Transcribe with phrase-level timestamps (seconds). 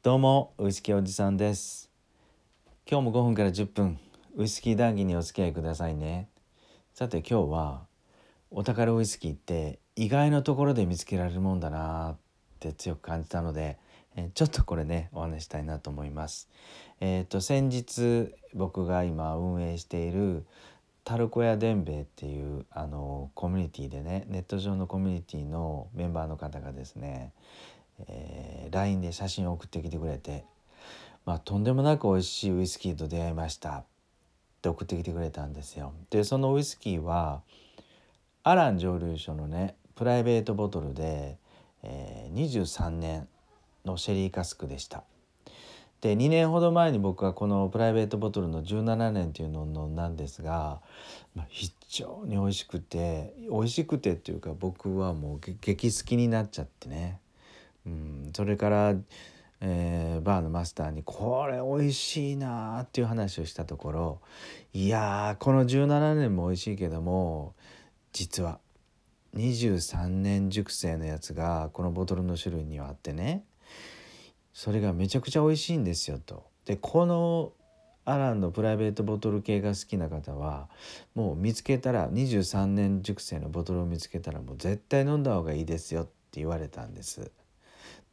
[0.00, 1.90] どうもウイスキーおじさんです。
[2.88, 3.98] 今日も5分から10分
[4.36, 6.28] ウイスキー談義にお付き合いくださいね。
[6.94, 7.82] さて今日は
[8.52, 12.16] お宝ウイスキーって意外なところで見つけられるもんだなっ
[12.60, 13.76] て強く感じたので、
[14.34, 16.48] ちょっとこれねお話したいなと思います。
[17.00, 20.46] えっ、と先日僕が今運営している
[21.02, 27.32] タルコヤ伝兵衛っていうあのコミュニティでねネット上のコミュニティのメンバーの方がですね
[28.06, 30.44] えー、LINE で写真を送ってきてくれて、
[31.26, 33.84] まあ、とんでもなく美味しいウイスキーと出会いましたっ
[34.62, 35.92] て送ってきてくれたんですよ。
[36.10, 37.42] でそのウイスキーは
[38.42, 41.38] アラン蒸留所のねプライベートボトルで、
[41.82, 43.28] えー、23年
[43.84, 45.02] のシェリーカスクでした。
[46.00, 50.80] で2年ほど前に僕はこのプライベートボトルの17年っていうのを飲んだんですが、
[51.34, 57.18] まあ、非常に美味しくて美味しくてっていうか僕はもう激好きになっちゃってね
[57.88, 58.94] うん、それから、
[59.60, 64.20] えー、バーのマスターに「これ美味しいな」っていう話をしたところ
[64.72, 67.54] いやこの17年も美味しいけども
[68.12, 68.60] 実は
[69.34, 73.44] 23年熟成のやつがこのボトルの種類にはあってね
[74.52, 76.46] それがめちゃくちゃ美味しいんですよと。
[76.64, 77.52] でこの
[78.04, 80.68] アランのプライベートボトル系が好きな方は
[81.14, 87.30] もう見つけたら23年熟成のボトルを見つけたらもう絶対飲んだ方がいいですよって言われたんです。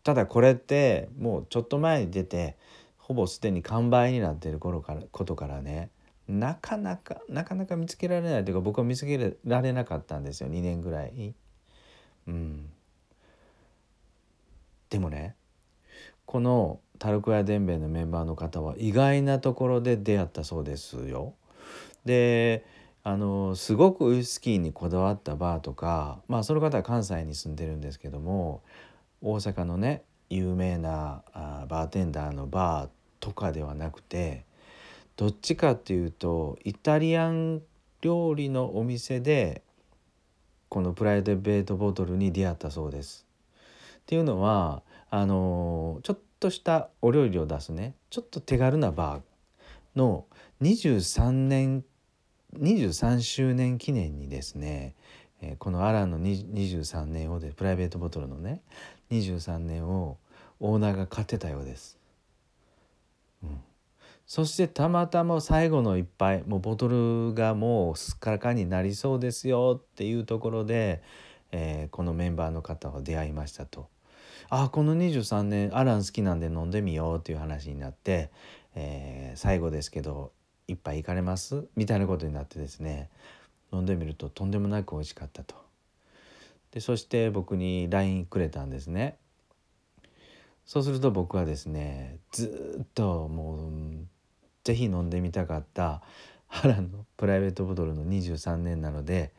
[0.05, 2.55] ただこれってもうちょっと前に出て
[2.99, 5.89] ほぼすでに完売になっている頃からことからね
[6.27, 11.33] なかなかなかなか見つけられないというか僕は見つけられなかったんですよ2年ぐらい。
[12.27, 12.69] うん、
[14.91, 15.35] でもね
[16.27, 21.33] このタルコヤ伝兵衛のメンバーの方は意外なところで出会ったそうですよ。
[22.05, 22.63] で
[23.03, 28.61] あのすごくウイスキーにこだわったバーとかまあその方は関西に住んでるんですけども
[29.25, 34.45] 大阪のね有名なあバーテンダーのバーとかではなくて
[35.17, 37.63] どっちかっていうとイタリアン
[38.01, 39.63] 料理のお店で
[40.69, 43.25] このプライベートボトルに出会ったそうです。
[43.97, 50.25] っていうのはあのちょっとしたお料理を出すねちょっと手軽なバーの
[50.61, 51.83] 23年
[52.59, 54.93] 23周年記念にですね
[55.51, 58.61] えこのアランの23年をでプライベートボトルのね
[59.11, 60.17] 23年を
[60.59, 61.97] オーナーが買ってたようです。
[63.43, 63.59] うん、
[64.25, 71.03] そしてたまたま最後の一杯もうボトルがもうすっからかになりそうですよっていうところで、
[71.51, 73.87] えー、このメンバーの方は出会いましたと。
[74.49, 78.29] あこの23年アラン好きなんで飲んでみようっていう話になって、
[78.75, 80.31] えー、最後ですけど
[80.67, 81.67] 一杯行かれます？
[81.75, 83.09] みたいなことになってですね
[83.71, 85.55] 飲んでみるととんでもなく美味しかったと。
[86.71, 89.17] でそして僕に LINE くれたんですね。
[90.65, 94.07] そうすると僕はですねずっともう
[94.63, 96.01] 是非飲んでみたかった
[96.63, 99.31] ランのプライベートボトルの23年なので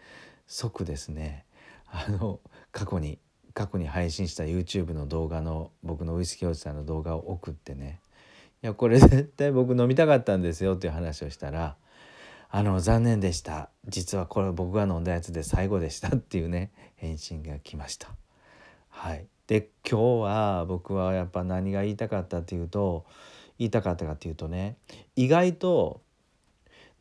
[0.47, 1.45] 即ですね
[1.87, 2.41] あの
[2.73, 3.19] 過去に
[3.55, 8.01] 過去に配信した YouTube の動画の僕のウイスキーおじさんの動画を送ってね
[8.63, 11.77] いやこれ絶対僕飲みたかったんですよっていう話をしたら
[12.49, 13.71] あの残念でした。
[13.87, 18.11] 実はこれ僕が飲んだやつで最後でしたっていうね返信が来ました。
[18.89, 19.27] はい。
[19.47, 23.07] で今日は僕はやっぱ何が言いたかったっていうと
[23.59, 24.77] 言いたかったかっていうとね
[25.15, 26.01] 意外と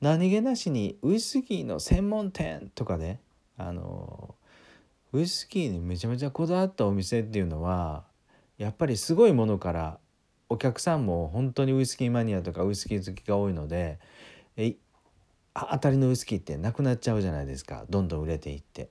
[0.01, 3.19] 何気なしにウイスキーの専門店とかね
[3.57, 4.35] あの
[5.13, 8.03] ウイスキーにめちゃめちゃこだわったお店っていうのは
[8.57, 9.97] やっぱりすごいものから
[10.49, 13.99] お客さんも本当にウイスキーマニアとかウイスキー好きが多いので
[15.55, 17.85] 当たりのウイスキーってなくなっちゃうじゃないですか。
[17.89, 18.89] どんどん売れていって。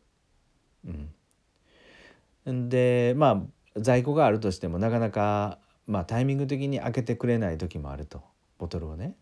[2.47, 3.42] うん、でま
[3.76, 8.22] あ在庫があるとしてもなかなか、まあ、タイミング的に開けてくれない時もあると。
[8.58, 9.14] ボトルをね。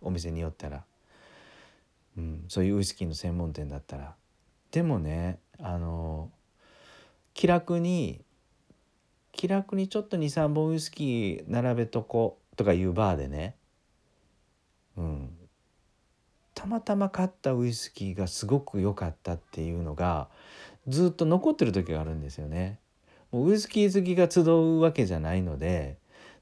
[0.00, 0.84] お店によったら、
[2.16, 4.14] うん、そういうウイスキーの専門店だったら。
[4.70, 6.30] でもねあの
[7.34, 8.24] 気楽に
[9.32, 13.56] 気楽にちょっと23本ウイスキー並べとことかいうバーでね、
[14.96, 15.30] うん、
[16.66, 20.26] たまたま買ったウイスキーがすごく良かったっていうのが
[20.88, 22.80] ずっと残ってる時があるんですよね。
[23.30, 25.96] もうウイスキー好きが集うわけじゃないので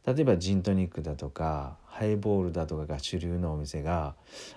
[0.06, 4.14] 例えばジントニックだとかハイボールだとかが主流のお店が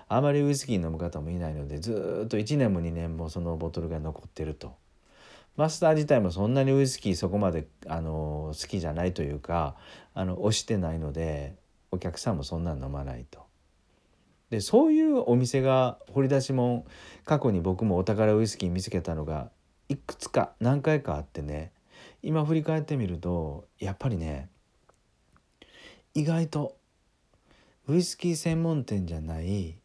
[0.08, 4.74] あまりウイスキー飲む方もいないのでずっと1年も2年もそのボトルが残ってると。
[5.56, 9.74] マスター自体もそんなにウイスキーそこまであの好きじゃないというか
[10.14, 11.56] あの推してないので
[11.90, 13.47] お客さんもそんなん飲まないと。
[14.50, 16.86] でそういうお店が掘り出しも
[17.24, 19.50] 過去に僕もお宝ウイスキー見つけたのが
[19.88, 21.72] いくつか何回かあってね
[22.22, 24.48] 今振り返ってみるとやっぱりね
[26.14, 26.76] 意外と
[27.86, 29.76] ウイスキー専門店じゃない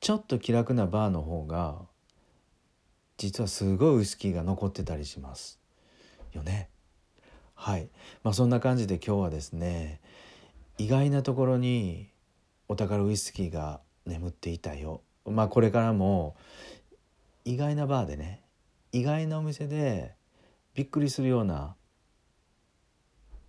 [0.00, 1.76] ちょっと気楽なバーの方が
[3.16, 5.58] 実はすごいウイスキーが残ってたりします
[6.32, 6.68] よね。
[7.54, 7.88] はい
[8.22, 10.00] まあそんな感じで今日はですね
[10.78, 12.08] 意外なところに
[12.68, 15.02] お宝ウイスキーが眠っていたよ。
[15.24, 16.34] まあこれからも
[17.44, 18.42] 意外なバーでね
[18.92, 20.14] 意外なお店で
[20.74, 21.76] びっくりするような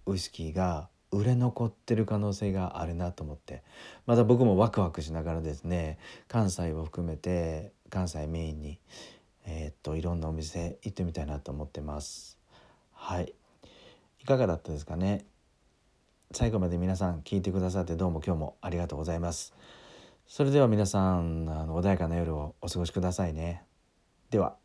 [0.05, 3.63] ウイスキーが売れ残ってる可能性があるなと思って。
[4.05, 5.97] また僕もワクワクしながらですね
[6.27, 8.79] 関西を含めて関西メインに
[9.45, 12.37] えー、っといろんなお店行ってみたいなと思ってます。
[12.93, 13.33] はい。
[14.21, 15.25] いかがだったですかね？
[16.31, 19.55] 最後まで皆さん聞いてくださってどうも今日もありがとうございます。
[20.29, 23.63] それでは皆さんあの穏やかな夜をお過ごしくださいね。
[24.29, 24.57] では。